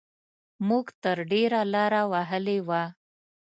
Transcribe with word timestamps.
موږ 0.67 0.85
تر 1.03 1.17
ډېره 1.31 1.61
لاره 1.73 2.01
وهلې 2.11 2.59
وه. 2.67 2.83